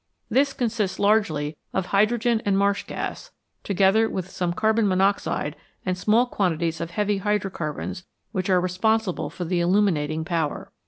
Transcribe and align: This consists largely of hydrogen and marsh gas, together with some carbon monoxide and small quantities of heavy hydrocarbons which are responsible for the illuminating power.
This 0.31 0.51
consists 0.53 0.97
largely 0.97 1.55
of 1.73 1.85
hydrogen 1.85 2.41
and 2.43 2.57
marsh 2.57 2.85
gas, 2.87 3.29
together 3.63 4.09
with 4.09 4.31
some 4.31 4.51
carbon 4.51 4.87
monoxide 4.87 5.55
and 5.85 5.95
small 5.95 6.25
quantities 6.25 6.81
of 6.81 6.89
heavy 6.89 7.17
hydrocarbons 7.19 8.07
which 8.31 8.49
are 8.49 8.59
responsible 8.59 9.29
for 9.29 9.45
the 9.45 9.59
illuminating 9.59 10.25
power. 10.25 10.71